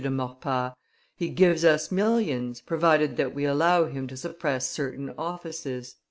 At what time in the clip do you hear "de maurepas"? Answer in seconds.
0.01-0.71